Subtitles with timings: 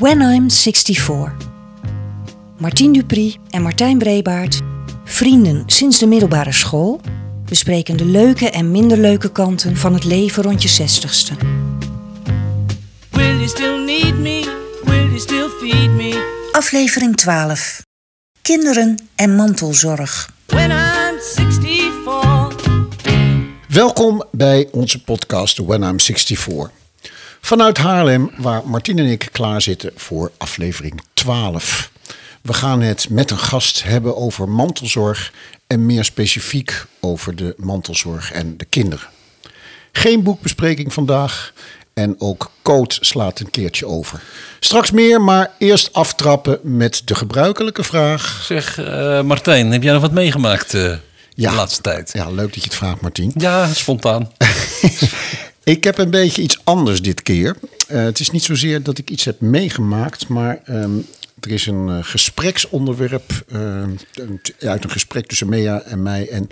[0.00, 1.32] When I'm 64.
[2.58, 4.60] Martien Dupri en Martijn Brebaert,
[5.04, 7.00] vrienden sinds de middelbare school,
[7.44, 11.34] bespreken de leuke en minder leuke kanten van het leven rond je zestigste.
[13.10, 14.56] Will you still need me?
[14.84, 16.48] Will you still feed me?
[16.52, 17.82] Aflevering 12.
[18.42, 20.30] Kinderen en mantelzorg.
[20.46, 22.56] When I'm 64.
[23.68, 26.70] Welkom bij onze podcast When I'm 64.
[27.40, 31.90] Vanuit Haarlem, waar Martien en ik klaar zitten voor aflevering 12.
[32.42, 35.32] We gaan het met een gast hebben over mantelzorg
[35.66, 39.08] en meer specifiek over de mantelzorg en de kinderen.
[39.92, 41.52] Geen boekbespreking vandaag
[41.94, 44.20] en ook Coot slaat een keertje over.
[44.60, 48.42] Straks meer, maar eerst aftrappen met de gebruikelijke vraag.
[48.44, 50.82] Zeg, eh, Martijn, heb jij nog wat meegemaakt eh,
[51.34, 52.10] de laatste tijd?
[52.12, 53.32] Ja, leuk dat je het vraagt, Martien.
[53.34, 54.32] Ja, spontaan.
[55.64, 57.56] Ik heb een beetje iets anders dit keer.
[57.86, 60.90] Eh, het is niet zozeer dat ik iets heb meegemaakt, maar ehm,
[61.40, 66.28] er is een eh, gespreksonderwerp eh, uit een gesprek tussen Mea en mij.
[66.28, 66.48] En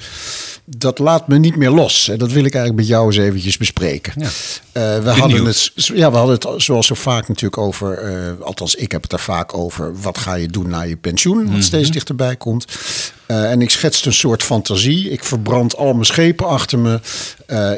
[0.64, 2.08] dat laat me niet meer los.
[2.08, 4.12] En dat wil ik eigenlijk met jou eens eventjes bespreken.
[4.16, 4.28] Ja.
[4.72, 8.92] Eh, we, hadden het, ja, we hadden het zoals zo vaak natuurlijk over, althans ik
[8.92, 12.36] heb het er vaak over, wat ga je doen na je pensioen, wat steeds dichterbij
[12.36, 12.66] komt.
[13.26, 15.10] En ik schetste een soort fantasie.
[15.10, 17.00] Ik verbrand al mijn schepen achter me.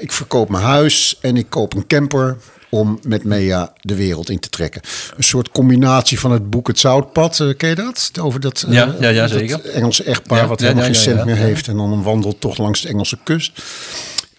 [0.01, 2.37] Ik verkoop mijn huis en ik koop een camper
[2.71, 4.81] om met Mea de wereld in te trekken.
[5.17, 8.11] Een soort combinatie van het boek Het Zoutpad, eh, ken je dat?
[8.21, 9.65] Over dat, eh, Ja, ja, ja, dat zeker.
[9.71, 11.47] Engelse echtpaar Ja, wat ja, helemaal ja, geen ja, cent ja, meer ja.
[11.47, 13.53] heeft en dan een wandeltocht langs de Engelse kust.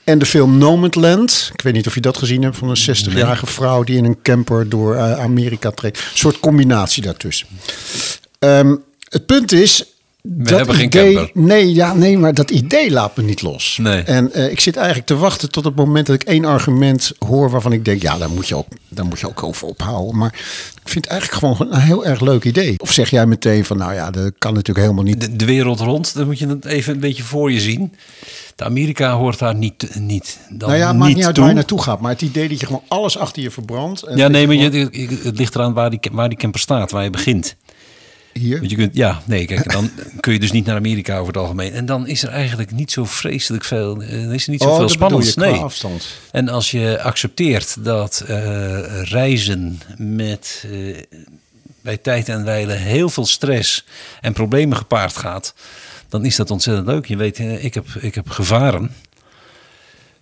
[0.04, 1.50] En de film Nomadland.
[1.54, 4.22] Ik weet niet of je dat gezien hebt van een 60-jarige vrouw die in een
[4.22, 5.98] camper door eh, Amerika trekt.
[5.98, 7.48] Een soort combinatie daartussen.
[8.40, 8.76] Ehm,
[9.10, 9.86] het punt is.
[10.24, 11.42] Dat hebben geen idee, camper.
[11.42, 13.78] Nee, ja, nee, maar dat idee laat me niet los.
[13.82, 14.02] Nee.
[14.02, 17.50] En eh, ik zit eigenlijk te wachten tot het moment dat ik één argument hoor
[17.50, 20.18] waarvan ik denk, ja, daar moet je ook, daar moet je ook over ophouden.
[20.18, 20.34] Maar
[20.84, 22.74] ik vind het eigenlijk gewoon een heel erg leuk idee.
[22.78, 25.22] Of zeg jij meteen van, nou ja, dat kan natuurlijk helemaal niet.
[25.22, 27.94] De, de wereld rond, dan moet je het even een beetje voor je zien.
[28.56, 31.44] De Amerika hoort daar niet, niet, dan nou ja, het maakt niet uit toe.
[31.44, 32.02] waar je naartoe gaat.
[32.02, 34.04] Maar het idee dat je gewoon alles achter je verbrandt.
[34.04, 36.92] en Ja, nee, maar gewoon- je, het ligt eraan waar die, waar die camper staat,
[36.92, 37.56] waar je begint.
[38.34, 38.58] Hier.
[38.60, 41.42] Want je kunt, ja, nee, kijk, dan kun je dus niet naar Amerika over het
[41.42, 41.74] algemeen.
[41.74, 44.68] En dan is er eigenlijk niet zo vreselijk veel, eh, dan is er niet Oh,
[44.68, 45.60] zoveel je, qua nee.
[45.60, 46.08] afstand.
[46.32, 50.98] En als je accepteert dat eh, reizen met eh,
[51.82, 53.86] bij tijd en wijle heel veel stress
[54.22, 55.54] en problemen gepaard gaat,
[56.12, 57.06] dan is dat ontzettend leuk.
[57.06, 58.96] Je weet, eh, ik heb, ik heb gevaren.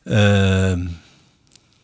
[0.04, 0.86] Ehm,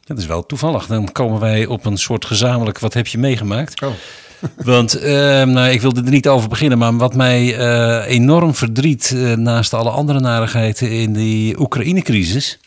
[0.04, 0.86] dat is wel toevallig.
[0.86, 3.82] Dan komen wij op een soort gezamenlijk wat heb je meegemaakt.
[3.82, 3.94] Oh.
[4.64, 9.12] Want ehm, nou, ik wilde er niet over beginnen, maar wat mij eh, enorm verdriet
[9.16, 12.60] eh, naast alle andere narigheden in die Oekraïne-crisis,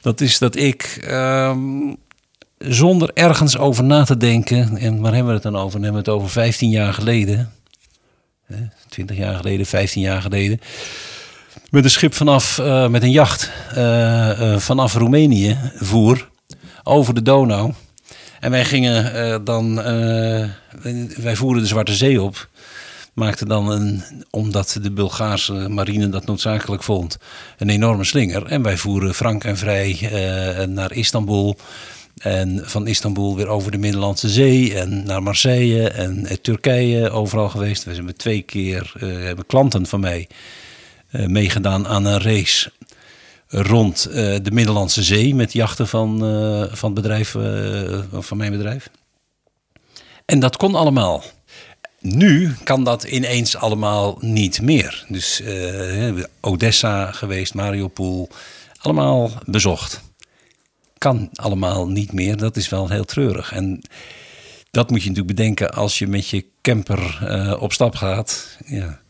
[0.00, 1.58] dat is dat ik ehm,
[2.58, 5.72] zonder ergens over na te denken, en waar hebben we het dan over?
[5.72, 7.52] Dan hebben we het over 15 jaar geleden,
[8.46, 8.56] hè,
[8.88, 10.60] 20 jaar geleden, 15 jaar geleden,
[11.70, 13.50] met een schip vanaf, eh, met een jacht
[14.56, 16.28] vanaf Roemenië voer
[16.82, 17.72] over de Donau.
[18.40, 20.44] En wij gingen eh, dan, eh,
[21.16, 22.48] wij voeren de Zwarte Zee op.
[23.14, 27.18] Maakten dan een, omdat de Bulgaarse marine dat noodzakelijk vond,
[27.58, 28.46] een enorme slinger.
[28.46, 31.56] En wij voeren frank en vrij eh, naar Istanbul.
[32.16, 37.84] En van Istanbul weer over de Middellandse Zee en naar Marseille en Turkije overal geweest.
[37.84, 40.28] We zijn twee keer, hebben klanten van mij
[41.10, 42.70] meegedaan aan een race
[43.48, 48.52] rond eh, de Middellandse Zee met jachten van, eh, van, het bedrijf, eh, van mijn
[48.52, 48.90] bedrijf.
[50.24, 51.22] En dat kon allemaal.
[52.00, 55.04] Nu kan dat ineens allemaal niet meer.
[55.08, 58.28] Dus eh, Odessa geweest, Mariupol,
[58.80, 60.00] allemaal bezocht.
[60.98, 62.36] Kan allemaal niet meer.
[62.36, 63.52] Dat is wel heel treurig.
[63.52, 63.82] En
[64.70, 68.56] dat moet je natuurlijk bedenken als je met je camper op stap gaat.
[68.66, 69.00] Ja,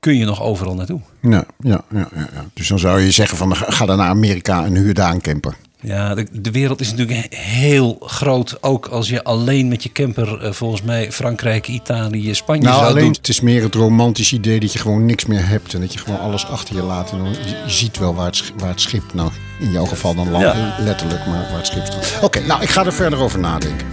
[0.00, 1.00] kun je nog overal naartoe.
[1.22, 2.44] Ja, ja, ja, ja, ja.
[2.54, 5.56] Dus dan zou je zeggen van ga dan naar Amerika en huur daar een camper.
[5.80, 8.62] Ja, de, de wereld is natuurlijk heel groot.
[8.62, 12.88] Ook als je alleen met je camper, eh, volgens mij, Frankrijk, Italië, Spanje Nou, zou
[12.90, 13.12] alleen doen.
[13.12, 15.98] het is meer het romantisch idee dat je gewoon niks meer hebt en dat je
[15.98, 17.10] gewoon alles achter je laat.
[17.12, 19.30] En dan, je, je ziet wel waar het, waar het schip, nou
[19.60, 20.76] in jouw geval dan land, Ja.
[20.78, 22.18] letterlijk, maar waar het schip staat.
[22.22, 23.86] Oké, nou ik ga er verder over nadenken.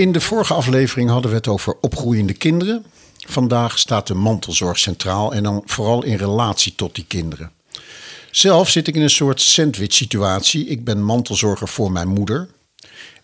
[0.00, 2.84] In de vorige aflevering hadden we het over opgroeiende kinderen.
[3.26, 7.50] Vandaag staat de mantelzorg centraal en dan vooral in relatie tot die kinderen.
[8.30, 10.66] Zelf zit ik in een soort sandwich situatie.
[10.66, 12.48] Ik ben mantelzorger voor mijn moeder.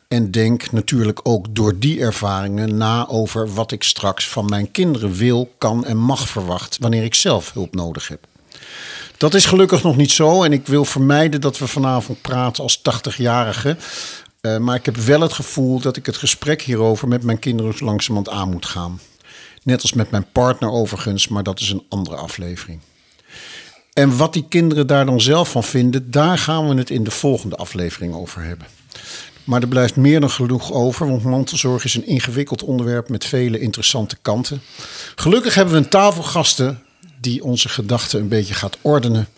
[0.09, 5.13] En denk natuurlijk ook door die ervaringen na over wat ik straks van mijn kinderen
[5.13, 8.27] wil, kan en mag verwachten wanneer ik zelf hulp nodig heb.
[9.17, 12.79] Dat is gelukkig nog niet zo en ik wil vermijden dat we vanavond praten als
[12.79, 13.79] 80-jarigen.
[14.47, 17.77] Uh, maar ik heb wel het gevoel dat ik het gesprek hierover met mijn kinderen
[17.77, 19.01] zo langzamerhand aan moet gaan.
[19.63, 22.81] Net als met mijn partner overigens, maar dat is een andere aflevering.
[23.93, 27.11] En wat die kinderen daar dan zelf van vinden, daar gaan we het in de
[27.11, 28.67] volgende aflevering over hebben.
[29.45, 33.59] Maar er blijft meer dan genoeg over, want mantelzorg is een ingewikkeld onderwerp met vele
[33.59, 34.63] interessante kanten.
[35.15, 36.83] Gelukkig hebben we een tafelgasten
[37.21, 39.29] die onze gedachten een beetje gaat ordenen.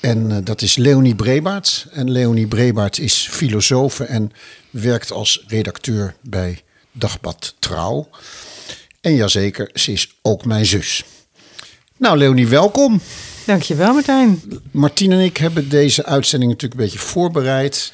[0.00, 1.86] En uh, dat is Leonie Brebaert.
[1.92, 4.32] En Leonie Brebaert is filosoof en
[4.70, 6.62] werkt als redacteur bij
[6.92, 8.08] Dagblad Trouw.
[9.00, 11.04] En jazeker, ze is ook mijn zus.
[11.96, 13.00] Nou, Leonie, welkom.
[13.46, 14.42] Dankjewel, Martijn.
[14.70, 17.92] Martien en ik hebben deze uitzending natuurlijk een beetje voorbereid.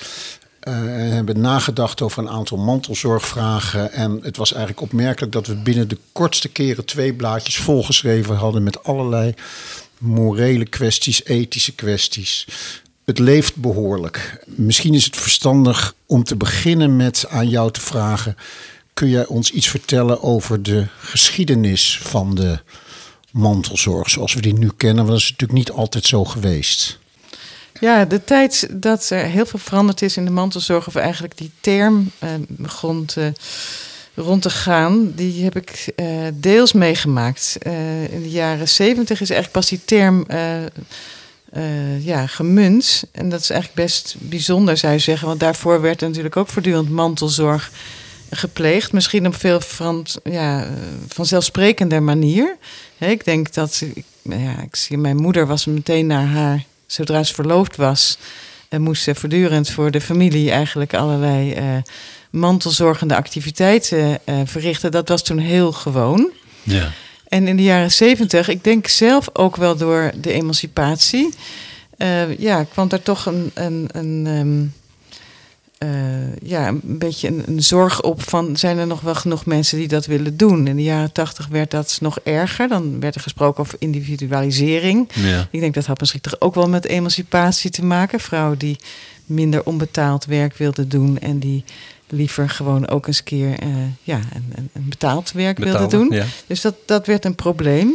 [0.68, 3.92] Uh, en hebben nagedacht over een aantal mantelzorgvragen.
[3.92, 8.62] En het was eigenlijk opmerkelijk dat we binnen de kortste keren twee blaadjes volgeschreven hadden
[8.62, 9.34] met allerlei
[9.98, 12.46] morele kwesties, ethische kwesties.
[13.04, 14.44] Het leeft behoorlijk.
[14.46, 18.36] Misschien is het verstandig om te beginnen met aan jou te vragen:
[18.94, 22.58] kun jij ons iets vertellen over de geschiedenis van de
[23.30, 24.96] mantelzorg zoals we die nu kennen?
[24.96, 26.98] Want dat is natuurlijk niet altijd zo geweest.
[27.80, 31.50] Ja, de tijd dat er heel veel veranderd is in de mantelzorg, of eigenlijk die
[31.60, 33.32] term eh, begon te,
[34.16, 37.58] rond te gaan, die heb ik eh, deels meegemaakt.
[37.66, 43.04] Uh, in de jaren zeventig is eigenlijk pas die term uh, ja, gemunt.
[43.12, 46.90] En dat is eigenlijk best bijzonder, zou je zeggen, want daarvoor werd natuurlijk ook voortdurend
[46.90, 47.70] mantelzorg
[48.30, 48.92] gepleegd.
[48.92, 50.66] Misschien op veel van, ja,
[51.08, 52.56] vanzelfsprekender manier.
[52.98, 53.82] ik denk dat,
[54.22, 58.18] ja, ik zie, mijn moeder was meteen naar haar zodra ze verloofd was,
[58.68, 61.54] en moest ze voortdurend voor de familie eigenlijk allerlei
[62.36, 64.90] mantelzorgende activiteiten uh, verrichten.
[64.90, 66.30] Dat was toen heel gewoon.
[66.62, 66.92] Ja.
[67.28, 71.34] En in de jaren zeventig, ik denk zelf ook wel door de emancipatie,
[71.98, 74.72] uh, ja, kwam daar toch een, een, een um,
[75.78, 78.56] uh, ja, een beetje een, een, zorg op van...
[78.56, 80.66] zijn er nog wel genoeg mensen die dat willen doen?
[80.66, 82.68] In de jaren tachtig werd dat nog erger.
[82.68, 85.08] Dan werd er gesproken over individualisering.
[85.12, 85.48] Ja.
[85.50, 88.20] Ik denk dat had misschien toch ook wel met emancipatie te maken.
[88.20, 88.78] Vrouwen die
[89.26, 91.18] minder onbetaald werk wilden doen...
[91.18, 91.64] en die
[92.16, 93.68] liever gewoon ook eens keer uh,
[94.02, 96.10] ja, een, een, betaald werk wilden doen.
[96.10, 96.24] Ja.
[96.46, 97.92] Dus dat, dat werd een probleem.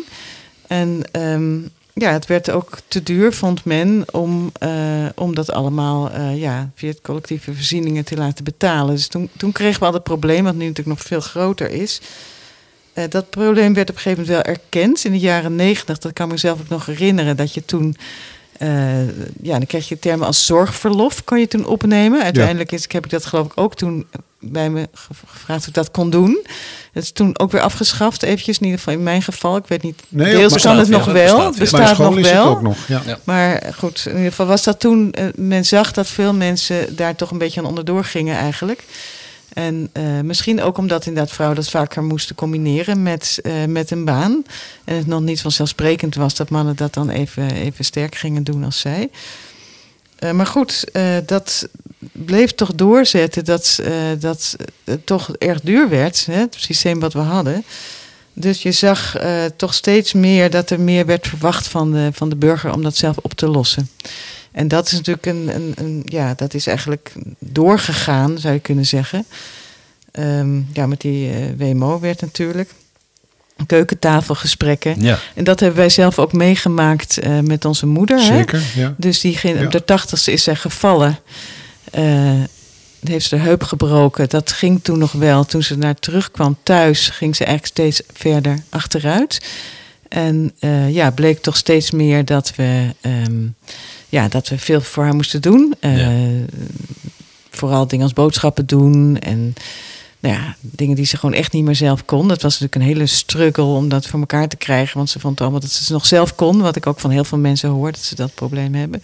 [0.68, 1.04] En...
[1.12, 6.42] Um, ja, het werd ook te duur, vond men, om, uh, om dat allemaal uh,
[6.42, 8.96] ja, via het collectieve voorzieningen te laten betalen.
[8.96, 12.02] Dus toen, toen kregen we al het probleem, wat nu natuurlijk nog veel groter is.
[12.94, 15.98] Uh, dat probleem werd op een gegeven moment wel erkend in de jaren negentig.
[15.98, 17.96] Dat kan ik mezelf ook nog herinneren, dat je toen
[19.42, 22.24] ja, dan kreeg je termen als zorgverlof, kan je toen opnemen.
[22.24, 24.06] Uiteindelijk is, heb ik dat geloof ik ook toen
[24.40, 26.46] bij me gevraagd of ik dat kon doen.
[26.92, 29.56] Het is toen ook weer afgeschaft, eventjes in ieder geval in mijn geval.
[29.56, 32.46] Ik weet niet, nee, deels kan het nog wel, het bestaat, nog wel.
[32.46, 33.02] ook nog, ja.
[33.24, 37.16] Maar goed, in ieder geval was dat toen, uh, men zag dat veel mensen daar
[37.16, 38.84] toch een beetje aan onderdoor gingen eigenlijk.
[39.54, 44.06] En uh, misschien ook omdat inderdaad vrouwen dat vaker moesten combineren met, uh, met een
[44.06, 44.44] baan.
[44.84, 48.64] En het nog niet vanzelfsprekend was dat mannen dat dan even, even sterk gingen doen
[48.64, 49.10] als zij.
[50.20, 50.86] Uh, maar goed,
[51.26, 51.68] dat,
[52.12, 53.82] bleef toch doorzetten dat,
[54.20, 57.64] dat het toch erg duur werd, hè, het systeem wat we hadden.
[58.34, 59.18] Dus je zag
[59.56, 62.96] toch steeds meer dat er meer werd verwacht van de, van de burger om dat
[62.96, 63.90] zelf op te lossen.
[64.52, 68.86] En dat is natuurlijk een, een, een ja, dat is eigenlijk doorgegaan, zou je kunnen
[68.86, 69.26] zeggen.
[70.20, 72.70] Um, ja, met die uh, WMO werd natuurlijk
[73.66, 75.02] keukentafelgesprekken.
[75.02, 75.20] Ja.
[75.36, 78.20] En dat hebben wij zelf ook meegemaakt uh, met onze moeder.
[78.20, 78.82] Zeker, hè?
[78.82, 78.94] Ja.
[78.98, 79.66] Dus die ging, ja.
[79.66, 81.20] op de tachtigste is zij gevallen.
[81.96, 82.44] Uh,
[83.04, 84.30] heeft ze de heup gebroken.
[84.30, 85.46] Dat ging toen nog wel.
[85.46, 89.42] Toen ze naar terugkwam thuis, ging ze eigenlijk steeds verder achteruit.
[90.08, 90.54] En
[90.90, 93.56] ja, bleek toch steeds meer dat we, um,
[94.12, 95.74] ja, dat we veel voor haar moesten doen.
[95.82, 96.46] Uh, ja.
[97.50, 99.54] Vooral dingen als boodschappen doen en
[100.20, 102.28] nou ja, dingen die ze gewoon echt niet meer zelf kon.
[102.28, 104.98] Dat was natuurlijk een hele struggle om dat voor elkaar te krijgen.
[104.98, 106.62] Want ze vond allemaal dat ze het nog zelf kon.
[106.62, 109.02] Wat ik ook van heel veel mensen hoor, dat ze dat probleem hebben.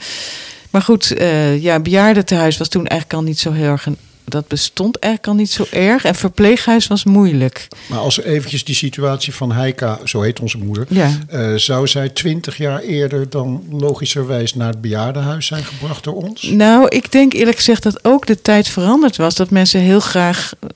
[0.70, 3.98] Maar goed, uh, ja, bejaardentehuis was toen eigenlijk al niet zo heel erg een
[4.28, 6.04] dat bestond eigenlijk al niet zo erg.
[6.04, 7.68] En verpleeghuis was moeilijk.
[7.90, 10.86] Maar als eventjes die situatie van Heika, zo heet onze moeder...
[10.90, 11.12] Ja.
[11.34, 16.42] Uh, zou zij twintig jaar eerder dan logischerwijs naar het bejaardenhuis zijn gebracht door ons?
[16.42, 19.36] Nou, ik denk eerlijk gezegd dat ook de tijd veranderd was.
[19.36, 20.70] Dat mensen heel graag eh,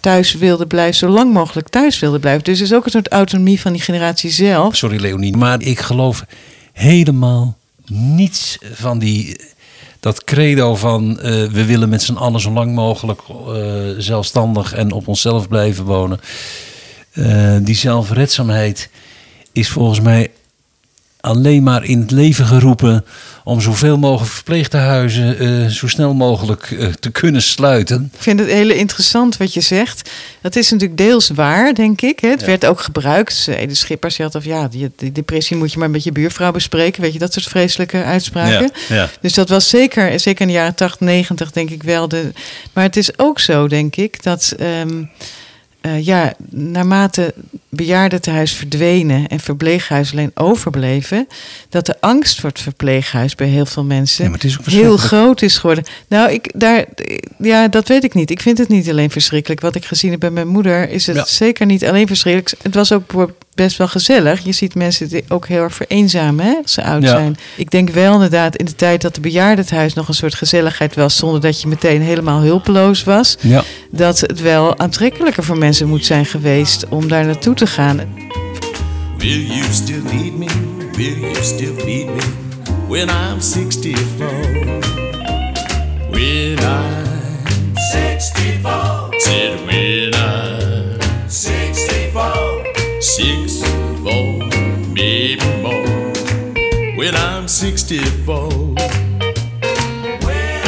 [0.00, 2.44] thuis wilden blijven, zo lang mogelijk thuis wilden blijven.
[2.44, 4.76] Dus er is ook een soort autonomie van die generatie zelf.
[4.76, 6.24] Sorry Leonie, maar ik geloof
[6.72, 9.40] helemaal niets van die,
[10.06, 13.54] dat credo van eh, we willen met z'n allen zo lang mogelijk eh,
[13.98, 16.20] zelfstandig en op onszelf blijven wonen.
[17.12, 18.90] Eh, die zelfredzaamheid
[19.52, 20.30] is volgens mij
[21.26, 23.04] alleen maar in het leven geroepen
[23.44, 28.10] om zoveel mogelijk verpleegtehuizen eh zo snel mogelijk eh, te kunnen sluiten.
[28.14, 30.10] Ik vind het heel interessant wat je zegt.
[30.40, 32.20] Dat is natuurlijk deels waar, denk ik.
[32.20, 32.46] Het Ja.
[32.46, 33.48] werd ook gebruikt.
[33.70, 37.02] Schippers die had of ja, die, die depressie moet je maar met je buurvrouw bespreken.
[37.02, 38.70] Weet je, dat soort vreselijke uitspraken.
[38.88, 39.08] Ja, ja.
[39.20, 42.08] Dus dat was zeker, zeker in de jaren 80, 90, denk ik wel.
[42.08, 42.32] De,
[42.72, 45.02] maar het is ook zo, denk ik, dat ehm,
[45.86, 47.34] eh, ja, naarmate
[47.68, 51.28] bejaardentehuis verdwenen en verpleeghuis alleen overbleven,
[51.68, 54.30] dat de angst voor het verpleeghuis bij heel veel mensen Ja,
[54.64, 55.84] heel groot is geworden.
[56.08, 56.84] Nou, ik, daar,
[57.38, 58.30] ja, dat weet ik niet.
[58.30, 59.60] Ik vind het niet alleen verschrikkelijk.
[59.60, 61.24] Wat ik gezien heb bij mijn moeder, is het Ja.
[61.24, 62.62] zeker niet alleen verschrikkelijk.
[62.62, 63.12] Het was ook
[63.56, 64.44] best wel gezellig.
[64.44, 67.08] Je ziet mensen die ook heel erg vereenzamen hè, als ze oud Ja.
[67.08, 67.36] zijn.
[67.56, 71.16] Ik denk wel inderdaad in de tijd dat de bejaardentehuis nog een soort gezelligheid was,
[71.16, 73.62] zonder dat je meteen helemaal hulpeloos was, Ja.
[73.90, 78.00] dat het wel aantrekkelijker voor mensen moet zijn geweest om daar naartoe te gaan.
[79.18, 80.46] Will you still need me?
[80.96, 82.22] Will you still feed me
[82.88, 84.28] when I'm 64?
[86.10, 89.08] When I'm 64.
[89.18, 89.64] Said
[93.16, 96.12] 64, maybe more.
[96.96, 98.74] When I'm 64.
[100.20, 100.60] When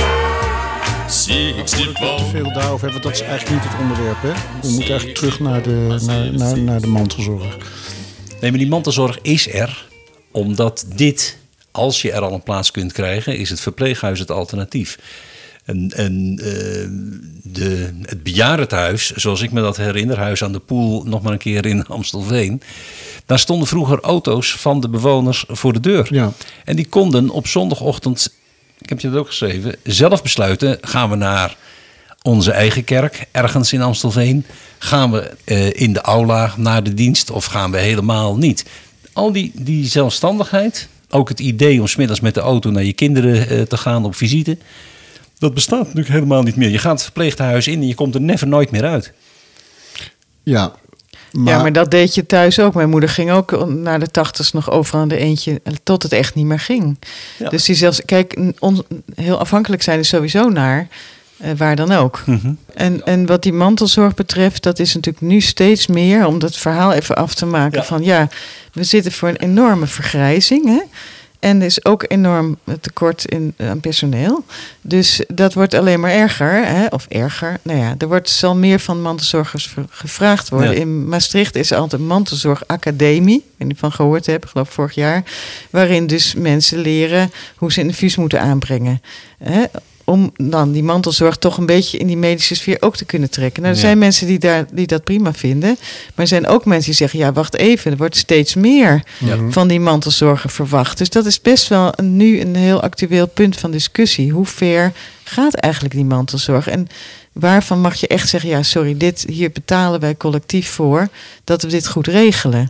[1.09, 2.31] 64.
[2.31, 4.23] Veel daarover hebben, dat is eigenlijk niet het onderwerp.
[4.23, 4.33] Hè?
[4.63, 7.57] We moeten eigenlijk terug naar de, naar, naar, naar de mantelzorg.
[8.41, 9.87] Nee, maar die mantelzorg is er
[10.31, 11.39] omdat dit,
[11.71, 14.99] als je er al een plaats kunt krijgen, is het verpleeghuis het alternatief.
[15.69, 16.89] En, en eh,
[17.43, 21.39] de, het bejaardentehuis, zoals ik me dat herinner, Huis aan de Poel, nog maar een
[21.39, 22.63] keer in Amstelveen.
[23.27, 26.07] Daar stonden vroeger auto's van de bewoners voor de deur.
[26.11, 26.33] Ja.
[26.65, 28.35] En die konden op zondagochtend,
[28.79, 31.57] ik heb je dat ook geschreven, zelf besluiten: gaan we naar
[32.23, 34.45] onze eigen kerk ergens in Amstelveen?
[34.79, 38.65] Gaan we eh, in de aula naar de dienst of gaan we helemaal niet?
[39.13, 43.49] Al die, die zelfstandigheid, ook het idee om smiddags met de auto naar je kinderen
[43.49, 44.59] eh, te gaan op visite,
[45.39, 46.69] dat bestaat natuurlijk helemaal niet meer.
[46.69, 49.13] Je gaat het verpleeghuis in en je komt er never nooit meer uit.
[50.43, 50.73] Ja,
[51.33, 52.75] maar, ja, maar dat deed je thuis ook.
[52.75, 56.35] Mijn moeder ging ook naar de tachtig's nog overal aan de eentje tot het echt
[56.35, 56.99] niet meer ging.
[57.39, 57.49] Ja.
[57.49, 60.89] Dus die zelfs, kijk, on- heel afhankelijk zijn is sowieso naar
[61.37, 62.23] eh, waar dan ook.
[62.27, 62.53] Mhm.
[62.75, 66.93] En, en wat die mantelzorg betreft, dat is natuurlijk nu steeds meer, om dat verhaal
[66.93, 67.85] even af te maken, Ja.
[67.87, 68.29] van ja,
[68.73, 70.65] we zitten voor een enorme vergrijzing.
[70.65, 70.81] Hè?
[71.39, 74.45] En er is ook enorm tekort in, eh, aan personeel.
[74.81, 76.67] Dus dat wordt alleen maar erger.
[76.67, 76.87] Hè?
[76.87, 77.59] Of erger.
[77.63, 80.73] Nou ja, er wordt, zal meer van mantelzorgers gevraagd worden.
[80.73, 80.81] Ja.
[80.81, 83.37] In Maastricht is er altijd een mantelzorgacademie.
[83.37, 85.23] Ik of je van gehoord hebt, ik geloof vorig jaar.
[85.71, 89.03] Waarin dus mensen leren hoe ze een infuus moeten aanbrengen.
[89.39, 89.65] Hè?
[90.09, 93.63] Om dan die mantelzorg toch een beetje in die medische sfeer ook te kunnen trekken.
[93.63, 93.87] Nou, er Ja.
[93.87, 95.77] zijn mensen die, daar, die dat prima vinden.
[95.79, 99.03] Maar er zijn ook mensen die zeggen: ja, wacht even, er wordt steeds meer
[99.49, 100.99] van die mantelzorgen verwacht.
[100.99, 104.31] Dus dat is best wel een, nu een heel actueel punt van discussie.
[104.33, 104.93] Hoe ver
[105.25, 106.69] gaat eigenlijk die mantelzorg?
[106.69, 106.89] En
[107.33, 111.09] waarvan mag je echt zeggen: ja, sorry, dit hier betalen wij collectief voor
[111.45, 112.69] dat we dit goed regelen?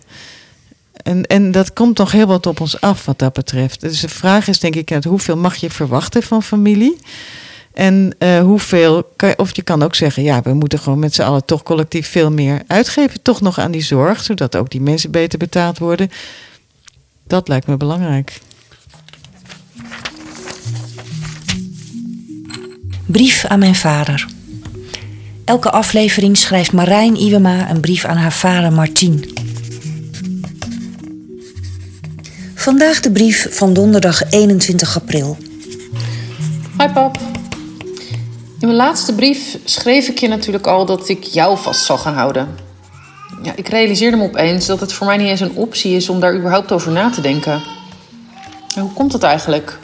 [1.09, 3.81] En, en dat komt nog heel wat op ons af wat dat betreft.
[3.81, 6.97] Dus de vraag is denk ik, hoeveel mag je verwachten van familie?
[7.75, 11.23] En eh, hoeveel, kan of je kan ook zeggen, ja, we moeten gewoon met z'n
[11.23, 15.11] allen toch collectief veel meer uitgeven, toch nog aan die zorg, zodat ook die mensen
[15.11, 16.11] beter betaald worden.
[17.27, 18.41] Dat lijkt me belangrijk.
[23.07, 24.27] Brief aan mijn vader.
[25.45, 29.48] Elke aflevering schrijft Marijn Iwema een brief aan haar vader Martien.
[32.69, 35.37] Vandaag de brief van donderdag 21 april.
[36.79, 37.19] Hi pap.
[38.61, 42.15] In mijn laatste brief schreef ik je natuurlijk al dat ik jou vast zal gaan
[42.15, 42.49] houden.
[43.43, 46.21] Ja, ik realiseerde me opeens dat het voor mij niet eens een optie is om
[46.21, 47.63] daar überhaupt over na te denken.
[48.75, 49.79] En hoe komt dat eigenlijk?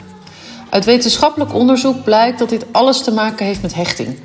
[0.69, 4.19] Uit wetenschappelijk onderzoek blijkt dat dit alles te maken heeft met hechting.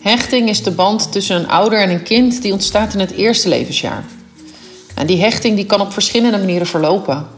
[0.00, 3.48] Hechting is de band tussen een ouder en een kind die ontstaat in het eerste
[3.48, 4.04] levensjaar.
[4.94, 7.35] En die hechting die kan op verschillende manieren verlopen.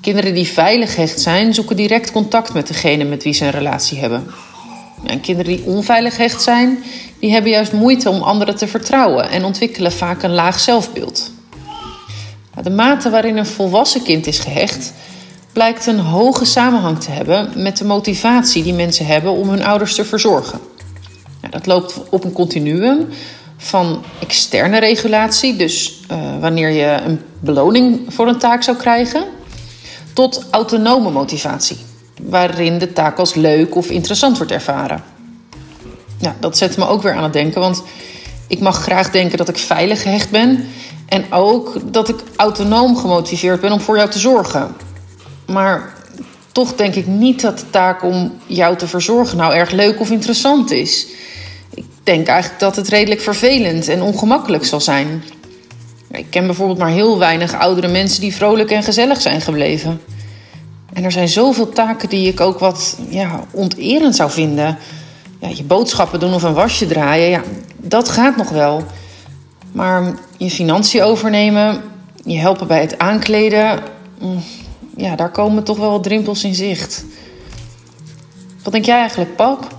[0.00, 3.98] Kinderen die veilig hecht zijn, zoeken direct contact met degene met wie ze een relatie
[3.98, 4.26] hebben.
[5.04, 6.78] En kinderen die onveilig hecht zijn,
[7.18, 11.30] die hebben juist moeite om anderen te vertrouwen en ontwikkelen vaak een laag zelfbeeld.
[12.62, 14.92] De mate waarin een volwassen kind is gehecht,
[15.52, 19.94] blijkt een hoge samenhang te hebben met de motivatie die mensen hebben om hun ouders
[19.94, 20.60] te verzorgen.
[21.40, 23.06] Nou, dat loopt op een continuum
[23.56, 29.24] van externe regulatie, dus eh, wanneer je een beloning voor een taak zou krijgen,
[30.16, 31.76] tot autonome motivatie,
[32.22, 35.02] waarin de taak als leuk of interessant wordt ervaren.
[36.18, 37.82] Ja, dat zet me ook weer aan het denken, want
[38.48, 40.66] ik mag graag denken dat ik veilig gehecht ben
[41.08, 44.76] en ook dat ik autonoom gemotiveerd ben om voor jou te zorgen.
[45.46, 45.94] Maar
[46.52, 50.10] toch denk ik niet dat de taak om jou te verzorgen nou erg leuk of
[50.10, 51.06] interessant is.
[51.74, 55.22] Ik denk eigenlijk dat het redelijk vervelend en ongemakkelijk zal zijn.
[56.10, 60.00] Ik ken bijvoorbeeld maar heel weinig oudere mensen die vrolijk en gezellig zijn gebleven.
[60.92, 64.78] En er zijn zoveel taken die ik ook wat ja, onterend zou vinden.
[65.40, 67.42] Ja, je boodschappen doen of een wasje draaien, ja,
[67.76, 68.84] dat gaat nog wel.
[69.72, 71.82] Maar je financiën overnemen,
[72.24, 73.82] je helpen bij het aankleden,
[74.20, 74.42] mm,
[74.96, 77.04] ja, daar komen toch wel wat drempels in zicht.
[78.62, 79.76] Wat denk jij eigenlijk, pap?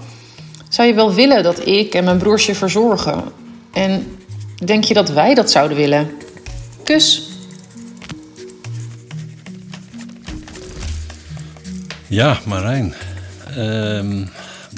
[0.69, 3.23] Zou je wel willen dat ik en mijn broers je verzorgen?
[3.73, 4.16] En
[4.65, 6.11] denk je dat wij dat zouden willen?
[6.83, 7.29] Kus.
[12.07, 12.93] Ja, Marijn.
[13.55, 14.25] Ehm,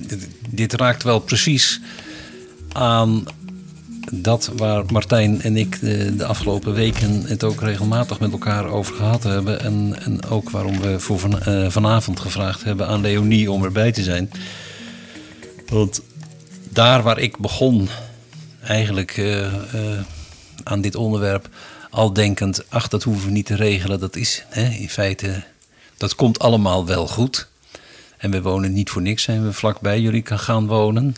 [0.07, 1.79] dit, dit raakt wel precies
[2.71, 3.24] aan
[4.12, 8.95] dat waar Martijn en ik de, de, afgelopen weken het ook regelmatig met elkaar over
[8.95, 9.62] gehad hebben.
[9.62, 13.91] En, en ook waarom we voor van, uh, vanavond gevraagd hebben aan Leonie om erbij
[13.91, 14.31] te zijn.
[15.67, 16.01] Want
[16.69, 17.89] daar waar ik begon,
[18.69, 19.99] eigenlijk uh, uh,
[20.63, 21.49] aan dit onderwerp,
[21.89, 23.99] al denkend: ach, dat hoeven we niet te regelen.
[23.99, 25.43] Dat is hè, in feite,
[25.97, 27.47] dat komt allemaal wel goed.
[28.17, 31.15] En we wonen niet voor niks, zijn we vlakbij jullie kan gaan wonen.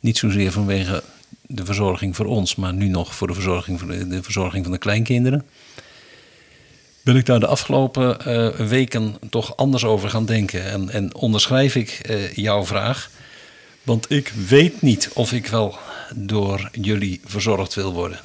[0.00, 1.02] Niet zozeer vanwege
[1.46, 5.46] de verzorging voor ons, maar nu nog voor de verzorging, de, verzorging van de kleinkinderen.
[7.02, 10.64] Ben ik daar de afgelopen uh, weken toch anders over gaan denken.
[10.64, 12.00] En, en onderschrijf ik
[12.34, 13.10] jouw vraag.
[13.82, 15.78] Want ik weet niet of ik wel
[16.14, 18.20] door jullie verzorgd wil worden.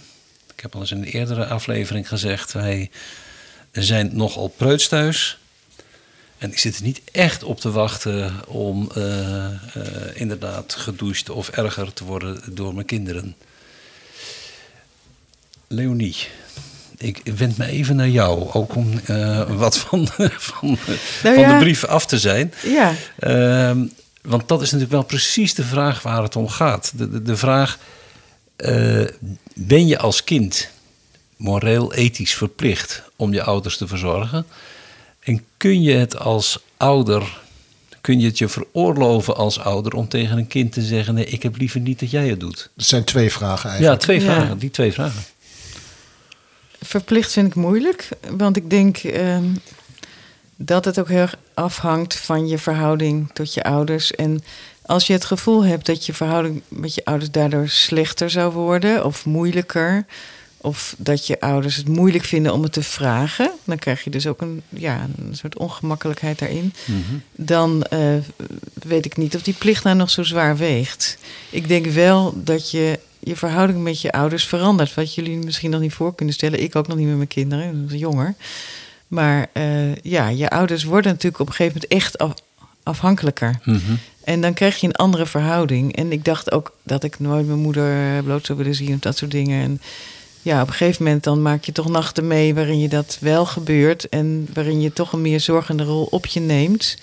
[0.56, 2.90] Ik heb al eens in een eerdere aflevering gezegd: wij
[3.72, 5.38] zijn nogal preuts thuis.
[6.38, 9.52] En ik zit er niet echt op te wachten om uh, uh,
[10.14, 13.36] inderdaad gedoucht of erger te worden door mijn kinderen.
[15.68, 16.16] Leonie,
[16.98, 20.08] ik wend me even naar jou, ook om uh, wat van,
[20.50, 20.78] van,
[21.24, 21.48] nou ja.
[21.48, 22.54] van, de brief af te zijn.
[22.64, 22.94] Ja.
[24.26, 26.92] Ehm, want dat is natuurlijk wel precies de vraag waar het om gaat.
[26.96, 27.78] De, de, de vraag,
[29.56, 30.70] ben je als kind
[31.38, 34.46] moreel, ethisch verplicht om je ouders te verzorgen?
[35.20, 37.42] En kun je het als ouder,
[38.02, 41.44] kun je het je veroorloven als ouder om tegen een kind te zeggen: nee, ik
[41.44, 42.70] heb liever niet dat jij het doet?
[42.76, 44.02] Dat zijn twee vragen eigenlijk.
[44.02, 45.24] Ja, twee vragen, die twee vragen.
[46.82, 49.38] Verplicht vind ik moeilijk, want ik denk uh,
[50.56, 54.12] dat het ook heel erg afhangt van je verhouding tot je ouders.
[54.12, 54.44] En
[54.82, 59.06] als je het gevoel hebt dat je verhouding met je ouders daardoor slechter zou worden
[59.06, 60.06] of moeilijker,
[60.58, 64.28] of dat je ouders het moeilijk vinden om het te vragen, dan krijg je dus
[64.28, 66.74] ook een, ja, een soort ongemakkelijkheid daarin.
[66.86, 67.22] Mm -hmm.
[67.32, 68.00] Dan uh,
[68.74, 71.18] weet ik niet of die plicht nou nog zo zwaar weegt.
[71.50, 74.94] Ik denk wel dat je je verhouding met je ouders verandert.
[74.94, 76.62] Wat jullie misschien nog niet voor kunnen stellen.
[76.64, 78.36] Ik ook nog niet met mijn kinderen, jonger.
[79.16, 82.34] Maar uh, ja, je ouders worden natuurlijk op een gegeven moment echt af,
[82.84, 83.60] afhankelijker.
[83.64, 84.00] Mm -hmm.
[84.24, 85.96] En dan krijg je een andere verhouding.
[85.96, 89.18] En ik dacht ook dat ik nooit mijn moeder bloot zou willen zien of dat
[89.18, 89.64] soort dingen.
[89.64, 89.82] En
[90.42, 93.46] ja, op een gegeven moment dan maak je toch nachten mee waarin je dat wel
[93.46, 94.10] gebeurt.
[94.10, 96.98] En waarin je toch een meer zorgende rol op je neemt.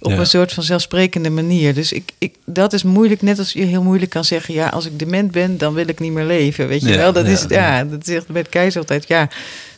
[0.00, 0.18] Op ja.
[0.18, 1.74] een soort van zelfsprekende manier.
[1.74, 3.22] Dus ik, ik, dat is moeilijk.
[3.22, 6.00] Net als je heel moeilijk kan zeggen: ja, als ik dement ben, dan wil ik
[6.00, 6.68] niet meer leven.
[6.68, 7.12] Weet je ja, wel?
[7.12, 9.08] Dat ja, is, ja, dat zegt het keizer altijd.
[9.08, 9.28] Ja,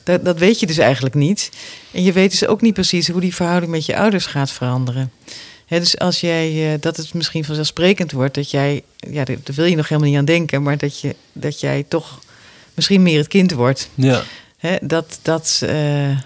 [0.05, 1.51] dat, dat weet je dus eigenlijk niet.
[1.91, 5.12] En je weet dus ook niet precies hoe die verhouding met je ouders gaat veranderen.
[5.67, 9.65] He, dus als jij, uh, dat het misschien vanzelfsprekend wordt, dat jij, ja, daar wil
[9.65, 12.21] je nog helemaal niet aan denken, maar dat, je, dat jij toch
[12.75, 13.88] misschien meer het kind wordt.
[13.95, 14.23] Ja.
[14.57, 15.71] He, dat, dat, uh,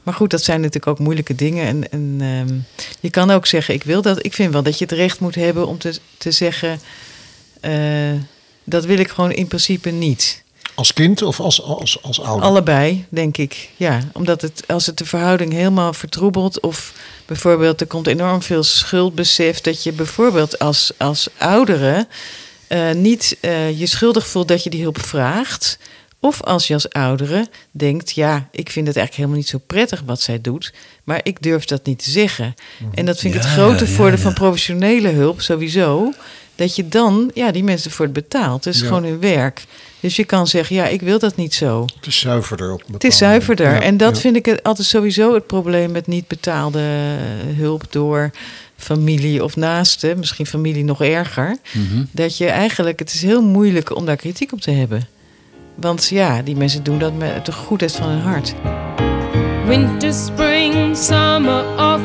[0.02, 1.66] maar goed, dat zijn natuurlijk ook moeilijke dingen.
[1.66, 2.64] En, en um,
[3.00, 4.24] je kan ook zeggen, ik wil dat.
[4.24, 6.80] Ik vind wel dat je het recht moet hebben om te, te zeggen,
[7.62, 8.20] uh,
[8.64, 10.42] dat wil ik gewoon in principe niet.
[10.76, 12.44] Als kind of als, als, als ouder?
[12.44, 13.70] Allebei, denk ik.
[13.76, 16.60] Ja, omdat het, als het de verhouding helemaal vertroebelt...
[16.60, 16.92] of
[17.26, 19.60] bijvoorbeeld er komt enorm veel schuldbesef...
[19.60, 22.06] dat je bijvoorbeeld als, als oudere
[22.68, 25.78] uh, niet uh, je schuldig voelt dat je die hulp vraagt...
[26.20, 30.02] Of als je als oudere denkt, ja, ik vind het eigenlijk helemaal niet zo prettig
[30.06, 30.72] wat zij doet,
[31.04, 32.54] maar ik durf dat niet te zeggen.
[32.94, 36.12] En dat vind ik ja, het grote ja, voordeel ja, van professionele hulp sowieso,
[36.56, 38.64] dat je dan, ja, die mensen voor het betaalt.
[38.64, 39.64] Het is gewoon hun werk.
[40.00, 41.84] Dus je kan zeggen, ja, ik wil dat niet zo.
[41.96, 43.82] Het is zuiverder op Het is zuiverder.
[43.82, 46.80] en dat vind ik altijd sowieso het probleem met niet betaalde
[47.56, 48.30] hulp door
[48.76, 51.56] familie of naasten, misschien familie nog erger.
[51.72, 52.08] Mm -hmm.
[52.12, 55.08] Dat je eigenlijk, het is heel moeilijk om daar kritiek op te hebben.
[55.74, 58.54] Want ja, die mensen doen dat met de goedheid van hun hart.
[59.66, 61.98] winter, spring, summer, or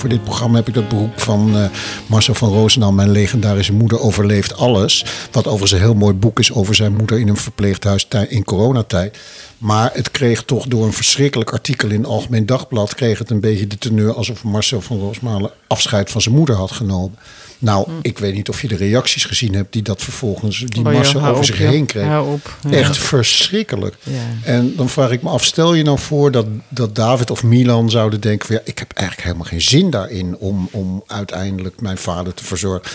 [0.00, 1.64] Voor dit programma heb ik dat beroep van eh,
[2.06, 5.04] Marcel van Roosendaal, mijn legendarische moeder, overleeft alles.
[5.30, 9.18] Wat overigens een heel mooi boek is over zijn moeder in een verpleeghuis in coronatijd.
[9.60, 12.94] Maar het kreeg toch door een verschrikkelijk artikel in het Algemeen Dagblad...
[12.94, 16.70] kreeg het een beetje de teneur alsof Marcel van Roosmalen afscheid van zijn moeder had
[16.70, 17.18] genomen.
[17.58, 20.92] Nou, ik weet niet of je de reacties gezien hebt die dat vervolgens, die Oh
[20.92, 22.06] Marcel over op, zich heen kreeg.
[22.06, 22.56] Hou op.
[22.68, 22.76] Ja.
[22.76, 23.96] Echt verschrikkelijk.
[24.02, 24.12] Ja.
[24.44, 27.90] En dan vraag ik me af, stel je nou voor dat, dat David of Milan
[27.90, 31.98] zouden denken van ja, ik heb eigenlijk helemaal geen zin daarin om, om uiteindelijk mijn
[31.98, 32.90] vader te verzorgen.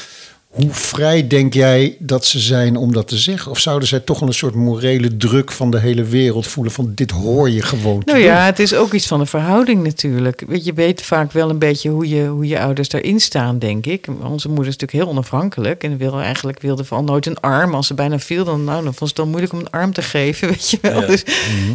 [0.56, 3.52] Hoe vrij denk jij dat ze zijn om dat te zeggen?
[3.52, 6.92] Of zouden zij toch wel een soort morele druk van de hele wereld voelen van
[6.96, 8.28] dit hoor je gewoon te Nou doen?
[8.28, 10.44] ja, het is ook iets van een verhouding natuurlijk.
[10.62, 14.08] Je, weet vaak wel een beetje hoe je, hoe je ouders daarin staan, denk ik.
[14.22, 15.84] Onze moeder is natuurlijk heel onafhankelijk.
[15.84, 17.74] En wilde eigenlijk wilde vooral nooit een arm.
[17.74, 19.94] Als ze bijna viel, dan, nou, dan vond ze het dan moeilijk om een arm
[19.94, 21.02] te geven, weet je wel.
[21.02, 21.08] Ja.
[21.08, 21.24] Dus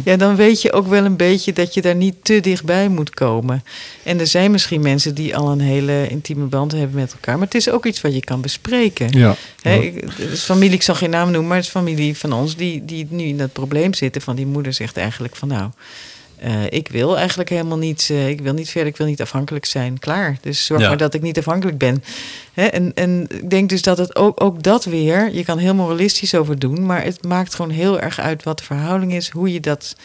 [0.03, 3.09] ja, dan weet je ook wel een beetje dat je daar niet te dichtbij moet
[3.09, 3.63] komen.
[4.03, 7.37] En er zijn misschien mensen die al een hele intieme band hebben met elkaar.
[7.37, 8.69] Maar het is ook iets wat je kan bespreken.
[9.11, 9.35] Ja.
[9.61, 12.33] Hè, ik, het is familie, ik zal geen naam noemen, maar het is familie van
[12.33, 14.21] ons die, die nu in dat probleem zitten.
[14.21, 15.69] Van die moeder zegt eigenlijk van nou,
[16.41, 19.65] eh, ik wil eigenlijk helemaal niet, eh, ik wil niet verder, ik wil niet afhankelijk
[19.65, 19.99] zijn.
[19.99, 20.37] Klaar.
[20.41, 20.87] Dus zorg Ja.
[20.87, 22.03] maar dat ik niet afhankelijk ben.
[22.53, 25.75] Hè, en, en ik denk dus dat het ook, ook dat weer, je kan heel
[25.75, 29.53] moralistisch over doen, maar het maakt gewoon heel erg uit wat de verhouding is, hoe
[29.53, 29.95] je dat,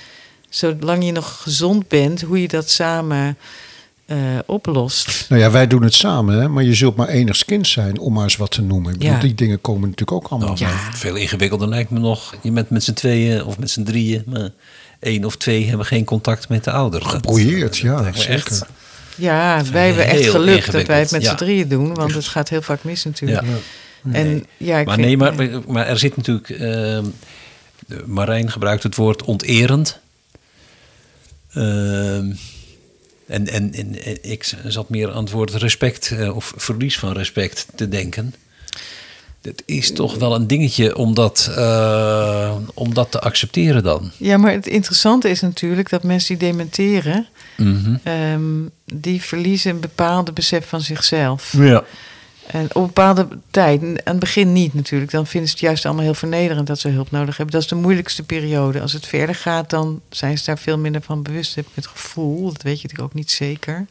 [0.48, 3.36] zolang je nog gezond bent, hoe je dat samen
[4.06, 4.16] eh,
[4.46, 5.26] oplost.
[5.28, 6.48] Nou ja, wij doen het samen, hè?
[6.48, 8.92] maar je zult maar enigszins zijn om maar eens wat te noemen.
[8.92, 9.20] Ik bedoel, Ja.
[9.20, 10.56] die dingen komen natuurlijk ook allemaal.
[10.92, 12.34] Veel ingewikkelder lijkt me nog.
[12.42, 14.22] Je bent met z'n tweeën of met z'n drieën.
[14.26, 14.50] Maar
[15.00, 17.00] één of twee hebben geen contact met de ouder.
[17.00, 18.34] Dat- Gebrouilleerd, ja, dat zeker.
[18.34, 18.64] echt-
[19.16, 21.34] Ja, wij hebben echt geluk dat wij het met z'n ja.
[21.34, 23.42] drieën doen, want het gaat heel vaak mis natuurlijk.
[23.42, 23.52] Ja.
[24.12, 25.34] En ja, ik Maar vind- nee, maar,
[25.68, 26.50] maar er zit natuurlijk.
[26.50, 27.04] ehm,
[27.86, 29.98] de- Marijn gebruikt het woord onterend.
[31.52, 32.32] Ehm,
[33.26, 37.12] en, en, en, en ik zat meer aan het woord respect eh, of verlies van
[37.12, 38.34] respect te denken.
[39.42, 44.10] Het is toch wel een dingetje om dat, eh, om dat te accepteren dan.
[44.16, 47.96] Ja, maar het interessante is natuurlijk dat mensen die dementeren, Mhm.
[48.02, 48.42] ehm,
[48.84, 51.52] die verliezen een bepaalde besef van zichzelf.
[51.58, 51.84] Ja.
[52.46, 55.84] En op een bepaalde tijd, aan het begin niet natuurlijk, dan vinden ze het juist
[55.84, 57.54] allemaal heel vernederend dat ze hulp nodig hebben.
[57.54, 58.80] Dat is de moeilijkste periode.
[58.80, 61.86] Als het verder gaat, dan zijn ze daar veel minder van bewust, heb ik het
[61.86, 62.52] gevoel.
[62.52, 63.86] Dat weet je natuurlijk ook niet zeker.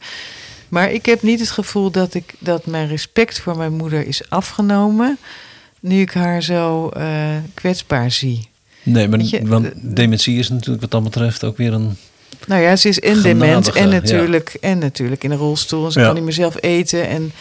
[0.68, 4.30] Maar ik heb niet het gevoel dat, ik, dat mijn respect voor mijn moeder is
[4.30, 5.18] afgenomen.
[5.80, 7.06] Nu ik haar zo eh,
[7.54, 8.48] kwetsbaar zie.
[8.82, 11.96] Nee, maar je, want de- dementie is natuurlijk wat dat betreft ook weer een.
[12.46, 13.92] Nou ja, ze is en dement en ja.
[13.92, 15.84] natuurlijk, en natuurlijk in een rolstoel.
[15.86, 16.04] En ze Ja.
[16.06, 17.08] kan niet meer zelf eten.
[17.08, 17.32] En,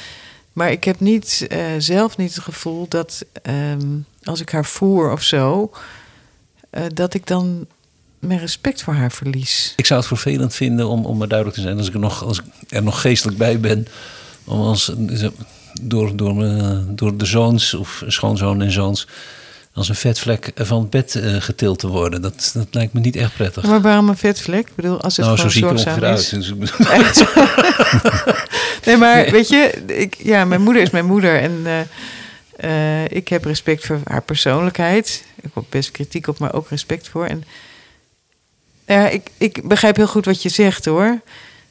[0.56, 3.88] maar ik heb niet, eh, zelf niet het gevoel dat ehm,
[4.24, 5.72] als ik haar voer of zo...
[6.70, 7.68] eh, dat ik dan
[8.20, 9.74] mijn respect voor haar verlies.
[9.76, 12.24] Ik zou het vervelend vinden om, om maar duidelijk te zijn, als ik er nog,
[12.24, 13.88] als ik er nog geestelijk bij ben,
[14.44, 14.92] om als
[15.82, 16.36] door, door,
[16.96, 19.08] door de zoons of schoonzoon en zoons
[19.76, 22.22] als een vetvlek van het bed eh, getild te worden.
[22.22, 23.64] Dat, dat lijkt me niet echt prettig.
[23.64, 24.68] Maar waarom een vetvlek?
[24.68, 26.34] Ik bedoel, als het nou, zo gewoon zie ik er zorgzaam is.
[26.34, 27.14] uit.
[28.10, 28.34] Dus
[28.86, 33.28] Nee, maar weet je, ik, ja, mijn moeder is mijn moeder en eh, eh, ik
[33.28, 35.24] heb respect voor haar persoonlijkheid.
[35.42, 37.26] Ik heb best kritiek op, maar ook respect voor.
[37.26, 37.44] En
[38.88, 41.22] ja, ik, ik begrijp heel goed wat je zegt hoor.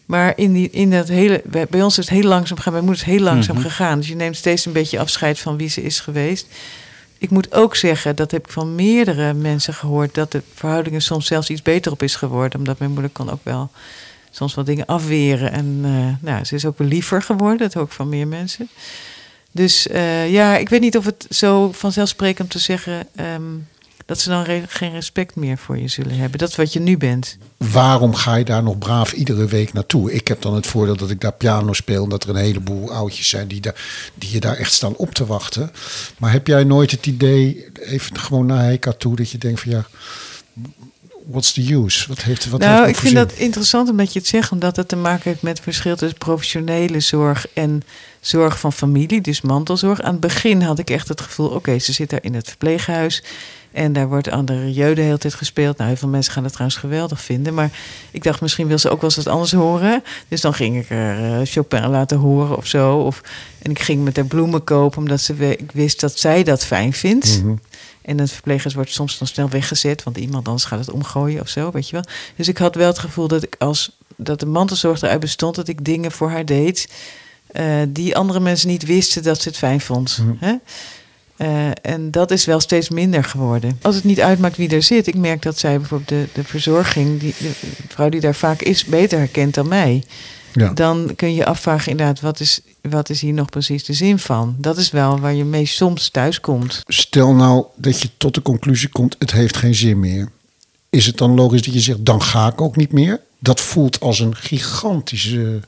[0.07, 2.73] Maar in, die, in dat hele, bij, bij ons is het heel langzaam gegaan.
[2.73, 3.65] Mijn moeder is heel langzaam Mhm.
[3.65, 3.99] gegaan.
[3.99, 6.47] Dus je neemt steeds een beetje afscheid van wie ze is geweest.
[7.19, 11.03] Ik moet ook zeggen, dat heb ik van meerdere mensen gehoord, dat de verhouding er
[11.03, 12.59] soms zelfs iets beter op is geworden.
[12.59, 13.71] Omdat mijn moeder kan ook wel
[14.31, 15.53] soms wat dingen afweren.
[15.53, 18.69] En eh, nou, ze is ook liever geworden, dat hoor ik van meer mensen.
[19.51, 23.43] Dus eh, ja, ik weet niet of het zo vanzelfsprekend te zeggen ehm,
[24.07, 26.39] dat ze dan re- geen respect meer voor je zullen hebben.
[26.39, 27.37] Dat is wat je nu bent.
[27.57, 30.13] Waarom ga je daar nog braaf iedere week naartoe?
[30.13, 32.03] Ik heb dan het voordeel dat ik daar piano speel.
[32.03, 35.15] En dat er een heleboel oudjes zijn die, daar, die je daar echt staan op
[35.15, 35.73] te wachten.
[36.19, 39.71] Maar heb jij nooit het idee, even gewoon naar Heika toe, dat je denkt van
[39.71, 39.87] ja,
[41.27, 42.09] what's the use?
[42.09, 43.27] Wat heeft wat heeft nou, het ik vind zin?
[43.27, 46.19] dat interessant omdat je het zegt, omdat het te maken heeft met het verschil tussen
[46.19, 47.83] professionele zorg en
[48.21, 50.01] zorg van familie, dus mantelzorg.
[50.01, 53.23] Aan het begin had ik echt het gevoel, oké, ze zit daar in het verpleeghuis
[53.75, 55.77] en daar wordt aan de rieu de hele tijd gespeeld.
[55.77, 57.71] Nou, heel veel mensen gaan het trouwens geweldig vinden, maar
[58.11, 60.03] ik dacht misschien wil ze ook wel eens wat anders horen.
[60.29, 62.97] Dus dan ging ik er eh, Chopin laten horen of zo.
[62.97, 63.21] Of,
[63.63, 66.93] en ik ging met haar bloemen kopen, omdat ze, ik wist dat zij dat fijn
[66.93, 67.43] vindt.
[67.43, 67.55] Mhm.
[68.03, 71.49] En het verpleeghuis wordt soms dan snel weggezet, want iemand anders gaat het omgooien of
[71.49, 72.05] zo, weet je wel.
[72.37, 75.69] Dus ik had wel het gevoel dat ik als dat de mantelzorg eruit bestond, dat
[75.69, 76.89] ik dingen voor haar deed
[77.47, 80.23] eh, die andere mensen niet wisten dat ze het fijn vond.
[80.39, 80.55] Hè?
[81.37, 83.79] Eh, en dat is wel steeds minder geworden.
[83.83, 87.21] Als het niet uitmaakt wie er zit, ik merk dat zij bijvoorbeeld de, de verzorging,
[87.21, 87.53] die, de
[87.89, 90.03] vrouw die daar vaak is, beter herkent dan mij.
[90.53, 90.73] Ja.
[90.73, 94.57] Dan kun je afvragen inderdaad, wat is, wat is hier nog precies de zin van?
[94.59, 96.83] Dat is wel waar je mee soms thuis komt.
[96.87, 100.29] Stel nou dat je tot de conclusie komt, het heeft geen zin meer.
[100.91, 103.21] Is het dan logisch dat je zegt, dan ga ik ook niet meer?
[103.39, 105.61] Dat voelt als een gigantische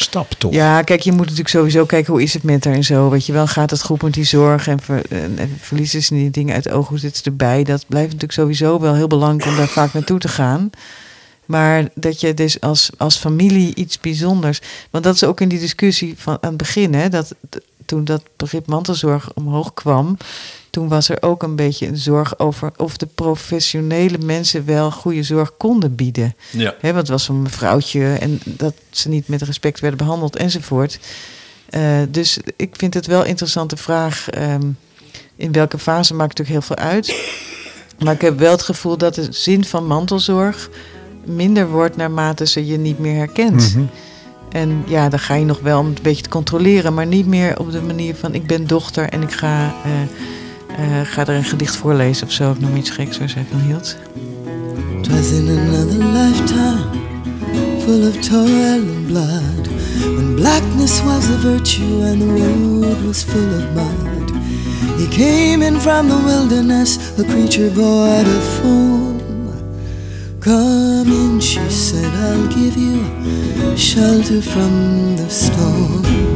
[0.00, 0.52] stap, toch?
[0.52, 3.10] Ja, kijk, je moet natuurlijk sowieso kijken hoe is het met haar en zo.
[3.10, 6.14] Weet je wel, gaat het goed met die zorg en, ver, en, en verliezen ze
[6.14, 6.88] die dingen uit het oog?
[6.88, 7.64] Hoe zit ze erbij?
[7.64, 10.70] Dat blijft natuurlijk sowieso wel heel belangrijk om daar vaak naartoe te gaan.
[11.44, 14.60] Maar dat je dus als, als familie iets bijzonders.
[14.90, 17.34] Want dat is ook in die discussie van aan het begin, hè, dat
[17.84, 20.16] toen dat begrip mantelzorg omhoog kwam,
[20.78, 25.22] toen was er ook een beetje een zorg over of de professionele mensen wel goede
[25.22, 26.34] zorg konden bieden.
[26.50, 26.74] Ja.
[26.80, 30.98] Hè, want het was een mevrouwtje en dat ze niet met respect werden behandeld enzovoort.
[31.70, 34.30] Eh, dus ik vind het wel een interessante vraag.
[34.30, 34.62] ehm,
[35.36, 37.14] in welke fase maakt natuurlijk heel veel uit.
[38.04, 40.70] Maar ik heb wel het gevoel dat de zin van mantelzorg
[41.24, 43.74] minder wordt naarmate ze je niet meer herkent.
[43.74, 43.84] Mhm.
[44.50, 47.26] En ja, dan ga je nog wel om het een beetje te controleren, maar niet
[47.26, 49.90] meer op de manier van ik ben dochter en ik ga, eh,
[50.78, 52.50] eh, ga er een gedicht voorlezen of zo.
[52.50, 53.96] Ik noem iets geks waar zij van hield.
[55.02, 56.84] Twas in another lifetime,
[57.80, 59.68] full of toil and blood,
[60.02, 64.32] when blackness was a virtue and the road was full of mud.
[64.98, 69.18] He came in from the wilderness, a creature void of form.
[70.40, 73.04] Come in, she said, I'll give you
[73.76, 76.27] shelter from the storm.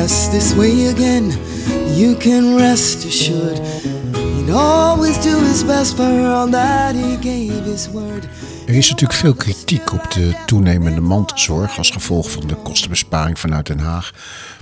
[0.00, 1.32] Pass this way again,
[1.96, 3.60] you can rest assured
[4.16, 8.28] he'd always do his best for that he gave his word.
[8.66, 13.66] Er is natuurlijk veel kritiek op de toenemende mantelzorg als gevolg van de kostenbesparing vanuit
[13.66, 14.12] Den Haag.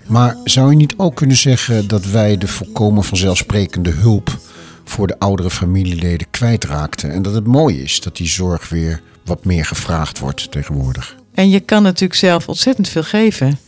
[0.06, 4.38] Maar zou je niet ook kunnen zeggen dat wij de volkomen vanzelfsprekende hulp
[4.84, 7.12] voor de oudere familieleden kwijtraakten?
[7.12, 11.16] En dat het mooi is dat die zorg weer wat meer gevraagd wordt tegenwoordig.
[11.34, 13.58] En je kan natuurlijk zelf ontzettend veel geven.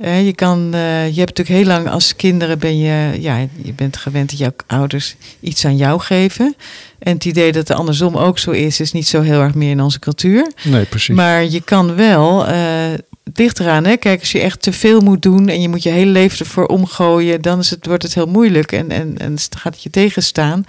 [0.00, 3.72] Eh, je, kan, eh, je hebt natuurlijk heel lang als kinderen ben je, ja, je
[3.72, 6.54] bent gewend dat jouw ouders iets aan jou geven.
[6.98, 9.70] En het idee dat het andersom ook zo is, is niet zo heel erg meer
[9.70, 10.52] in onze cultuur.
[10.62, 11.14] Nee, precies.
[11.14, 12.92] Maar je kan wel, eh,
[13.24, 13.96] het ligt eraan, hè?
[13.96, 16.66] kijk, als je echt te veel moet doen en je moet je hele leven ervoor
[16.66, 20.64] omgooien, dan is het, wordt het heel moeilijk en, en, en gaat het je tegenstaan.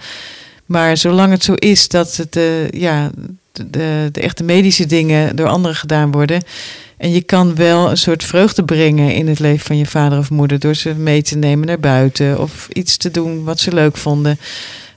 [0.66, 3.10] Maar zolang het zo is dat het, eh, ja,
[3.52, 6.42] de, de, echte medische dingen door anderen gedaan worden.
[6.96, 10.30] En je kan wel een soort vreugde brengen in het leven van je vader of
[10.30, 10.58] moeder.
[10.58, 12.40] Door ze mee te nemen naar buiten.
[12.40, 14.38] Of iets te doen wat ze leuk vonden.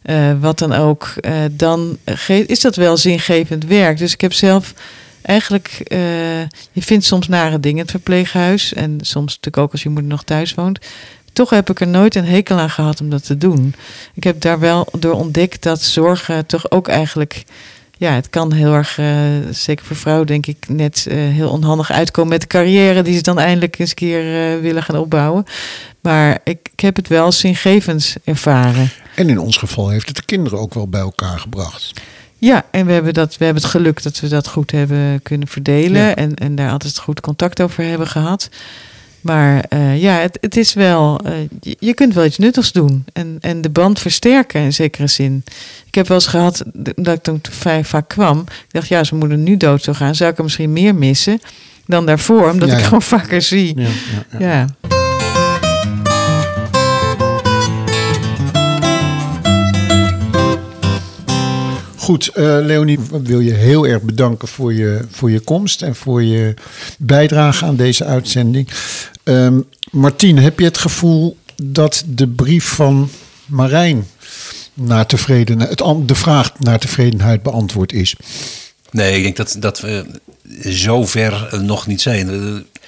[0.01, 1.13] eh, wat dan ook.
[1.21, 1.97] eh, dan
[2.45, 3.97] is dat wel zingevend werk.
[3.97, 4.73] Dus ik heb zelf
[5.21, 5.67] eigenlijk.
[5.83, 5.99] eh,
[6.71, 8.73] je vindt soms nare dingen in het verpleeghuis.
[8.73, 10.79] En soms natuurlijk ook als je moeder nog thuis woont.
[11.33, 13.75] Toch heb ik er nooit een hekel aan gehad om dat te doen.
[14.13, 17.43] Ik heb daar wel door ontdekt dat zorgen toch ook eigenlijk
[17.97, 19.15] ja, het kan heel erg, eh,
[19.51, 23.21] zeker voor vrouwen denk ik, net eh, heel onhandig uitkomen met de carrière die ze
[23.21, 25.43] dan eindelijk eens een keer eh, willen gaan opbouwen.
[26.01, 28.89] Maar ik, ik heb het wel zingevend ervaren.
[29.15, 31.93] En in ons geval heeft het de kinderen ook wel bij elkaar gebracht.
[32.37, 35.47] Ja, en we hebben, dat, we hebben het geluk dat we dat goed hebben kunnen
[35.47, 36.15] verdelen Ja.
[36.15, 38.49] en, en daar altijd goed contact over hebben gehad.
[39.25, 41.33] Maar eh, ja, het, het is wel, eh,
[41.79, 45.43] je, kunt wel iets nuttigs doen en, en de band versterken in zekere zin.
[45.85, 46.63] Ik heb wel eens gehad,
[46.95, 49.95] dat ik toen vrij vaak kwam, ik dacht ja, als mijn moeder nu dood zou
[49.95, 51.41] gaan, zou ik er misschien meer missen
[51.85, 52.85] dan daarvoor, omdat Ja, ik ja.
[52.85, 53.79] gewoon vaker zie.
[53.79, 53.89] Ja,
[54.39, 54.65] ja.
[61.95, 66.23] Goed, eh, Leonie, wil je heel erg bedanken voor je, voor je komst en voor
[66.23, 66.53] je
[66.97, 68.69] bijdrage aan deze uitzending.
[69.25, 69.59] Ehm
[69.91, 73.09] Martien, heb je het gevoel dat de brief van
[73.45, 74.07] Marijn
[74.73, 78.15] naar tevredenheid, het, de vraag naar tevredenheid beantwoord is?
[78.91, 80.05] Nee, ik denk dat, dat we
[80.61, 82.29] zover nog niet zijn.
[82.29, 82.83] Eh,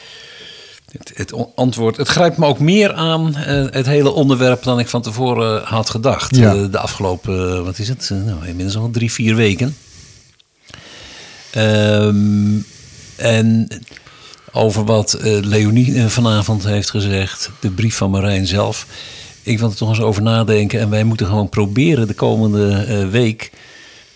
[1.14, 5.02] Het, antwoord, het grijpt me ook meer aan, eh, het hele onderwerp, dan ik van
[5.02, 6.36] tevoren had gedacht.
[6.36, 6.56] Ja.
[6.56, 9.78] Eh, de afgelopen, wat is het, nou, inmiddels al drie, vier weken.
[11.52, 12.58] Ehm,
[13.16, 13.68] en
[14.58, 18.86] over wat eh, Leonie eh, vanavond heeft gezegd, de brief van Marijn zelf.
[19.44, 20.80] Ik wil er toch eens over nadenken.
[20.80, 23.52] En wij moeten gewoon proberen de komende eh, week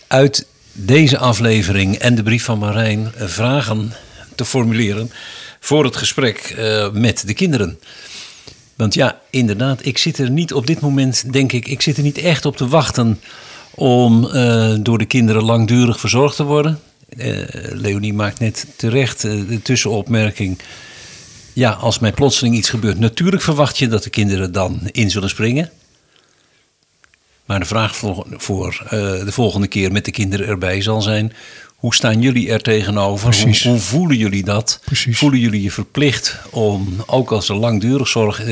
[0.08, 3.94] uit deze aflevering en de brief van Marijn vragen
[4.36, 5.12] te formuleren
[5.60, 6.56] voor het gesprek
[6.94, 7.80] met de kinderen.
[8.76, 12.04] Want ja, inderdaad, ik zit er niet op dit moment, denk ik, ik zit er
[12.04, 13.20] niet echt op te wachten
[13.76, 14.22] om
[14.84, 16.80] door de kinderen langdurig verzorgd te worden.
[17.18, 20.60] Eh, Leonie maakt net terecht eh, de tussenopmerking.
[21.54, 25.30] Ja, als mij plotseling iets gebeurt, natuurlijk verwacht je dat de kinderen dan in zullen
[25.30, 25.70] springen.
[27.46, 28.90] Maar de vraag voor, voor eh,
[29.26, 31.34] de volgende keer met de kinderen erbij zal zijn:
[31.76, 33.42] hoe staan jullie er tegenover?
[33.64, 34.80] Hoe, voelen jullie dat?
[34.86, 35.18] Precies.
[35.18, 38.44] Voelen jullie je verplicht om, ook als er langdurig zorg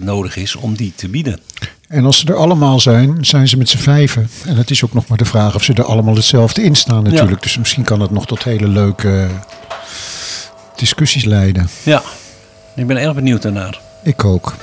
[0.00, 1.40] nodig is, om die te bieden?
[1.88, 4.28] En als ze er allemaal zijn, zijn ze met z'n vijven.
[4.46, 7.02] En het is ook nog maar de vraag of ze er allemaal hetzelfde in staan
[7.02, 7.42] natuurlijk.
[7.42, 9.28] Dus misschien kan het nog tot hele leuke
[10.76, 11.68] discussies leiden.
[11.82, 12.02] Ja,
[12.76, 13.80] ik ben erg benieuwd daarnaar.
[14.02, 14.54] Ik ook.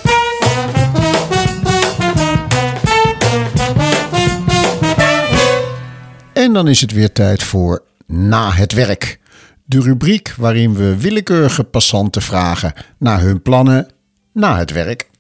[6.33, 9.19] En dan is het weer tijd voor Na het werk.
[9.65, 13.87] De rubriek waarin we willekeurige passanten vragen naar hun plannen
[14.33, 15.11] na het werk.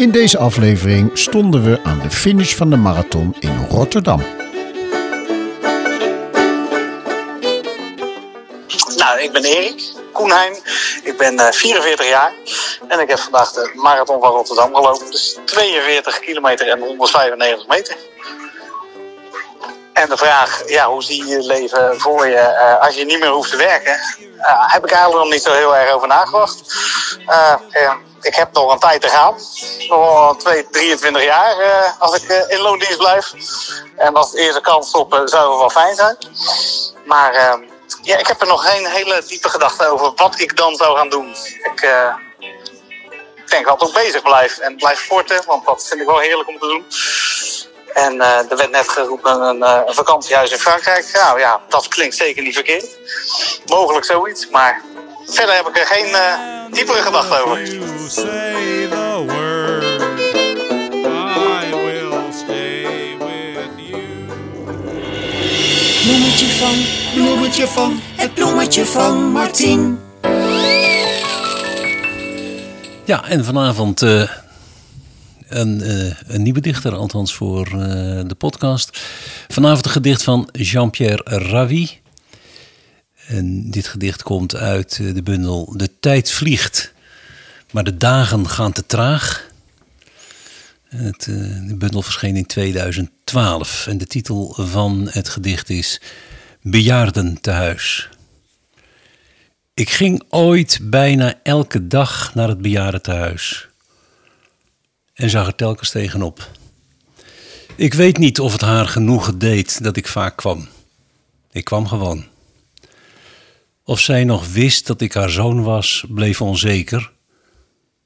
[0.00, 4.22] In deze aflevering stonden we aan de finish van de marathon in Rotterdam.
[8.96, 10.54] Nou, ik ben Erik Koenheim.
[11.02, 12.32] Ik ben eh, 44 jaar.
[12.88, 15.10] En ik heb vandaag de marathon van Rotterdam gelopen.
[15.10, 17.96] Dus 42 kilometer en 195 meter.
[20.00, 23.18] En de vraag, ja, hoe zie je je leven voor je eh, als je niet
[23.20, 23.92] meer hoeft te werken?
[24.38, 26.74] Eh, heb ik eigenlijk nog niet zo heel erg over nagedacht.
[27.26, 27.54] Eh,
[28.20, 29.34] ik heb nog een tijd te gaan.
[29.88, 31.54] Nog wel twee, 23 jaar
[31.98, 33.32] als ik in loondienst blijf.
[33.96, 36.16] En als eerste kan stoppen, zou het wel fijn zijn.
[37.04, 37.58] Maar
[38.02, 41.08] ja, ik heb er nog geen hele diepe gedachte over wat ik dan zou gaan
[41.08, 41.34] doen.
[41.62, 41.88] Ik
[43.46, 46.58] denk dat ik bezig blijf en blijf sporten, want dat vind ik wel heerlijk om
[46.58, 46.84] te doen.
[47.94, 51.10] En eh, er werd net geroepen een, eh, een vakantiehuis in Frankrijk.
[51.12, 52.98] Nou ja, dat klinkt zeker niet verkeerd.
[53.66, 54.82] Mogelijk zoiets, maar
[55.26, 56.34] verder heb ik er geen eh,
[56.70, 57.64] diepere gedachte over.
[57.64, 60.02] You say the word,
[60.92, 64.26] I will stay with you.
[66.02, 70.08] Bloemetje van, bloemetje van, het bloemetje van Martien.
[73.04, 74.30] Ja, en vanavond eh,
[75.50, 78.98] een, eh, een nieuwe dichter, althans voor eh, de podcast.
[79.48, 81.98] Vanavond een gedicht van Jean-Pierre Ravi.
[83.26, 86.92] En dit gedicht komt uit eh, de bundel De tijd vliegt,
[87.70, 89.48] maar de dagen gaan te traag.
[90.88, 91.24] Het,
[91.66, 96.00] de bundel verscheen in 2012 en de titel van het gedicht is
[96.62, 98.08] Bejaarden te huis.
[99.74, 103.69] Ik ging ooit bijna elke dag naar het bejaardentehuis.
[105.20, 106.50] En zag er telkens tegenop.
[107.76, 110.68] Ik weet niet of het haar genoegen deed dat ik vaak kwam.
[111.50, 112.24] Ik kwam gewoon.
[113.84, 117.12] Of zij nog wist dat ik haar zoon was, bleef onzeker.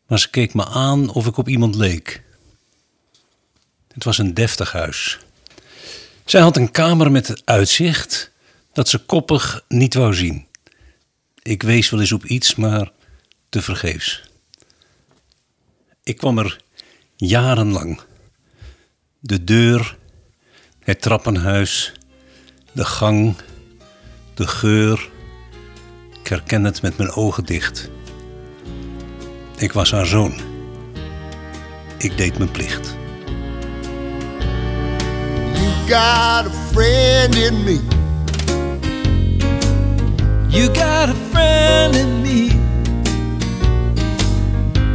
[0.07, 2.23] Maar ze keek me aan of ik op iemand leek.
[3.93, 5.19] Het was een deftig huis.
[6.25, 8.31] Zij had een kamer met het uitzicht
[8.73, 10.47] dat ze koppig niet wou zien.
[11.43, 12.93] Ik wees wel eens op iets, maar
[13.49, 14.23] te vergeefs.
[16.03, 16.63] Ik kwam er
[17.17, 18.01] jarenlang.
[19.21, 19.97] De deur,
[20.81, 21.93] het trappenhuis,
[22.73, 23.37] de gang,
[24.35, 25.09] de geur.
[26.21, 27.91] Ik herken het met mijn ogen dicht.
[29.57, 30.35] Ik was haar zoon.
[31.99, 32.97] Ik deed mijn plicht.
[35.55, 37.81] You got a friend in me.
[40.49, 42.63] You got a friend in me.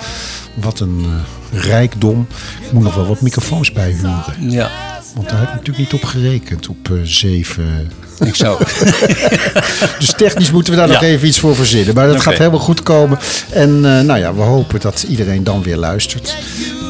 [0.54, 1.06] Wat een
[1.54, 2.28] eh, rijkdom.
[2.66, 4.24] Ik moet nog wel wat microfoons bijhuren.
[4.40, 4.70] ja.
[5.16, 6.68] Want daar heb ik natuurlijk niet op gerekend.
[6.68, 7.92] Op eh, zeven.
[8.26, 8.64] Ik zou.
[10.00, 11.96] Dus technisch moeten we daar nog even iets voor verzinnen.
[11.96, 13.20] Maar dat gaat helemaal goed komen.
[13.50, 16.36] En eh, nou ja, we hopen dat iedereen dan weer luistert.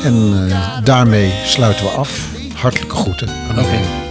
[0.03, 2.19] En eh, daarmee sluiten we af.
[2.53, 3.29] Hartelijke groeten.
[3.51, 3.59] Oké.
[3.59, 4.08] iedereen.